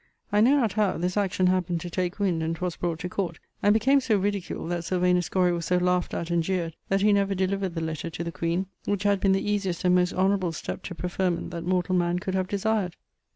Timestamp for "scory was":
5.29-5.65